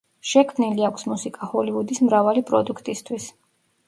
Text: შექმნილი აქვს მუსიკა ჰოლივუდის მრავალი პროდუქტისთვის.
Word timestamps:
შექმნილი 0.27 0.85
აქვს 0.87 1.03
მუსიკა 1.11 1.49
ჰოლივუდის 1.51 2.01
მრავალი 2.05 2.43
პროდუქტისთვის. 2.47 3.29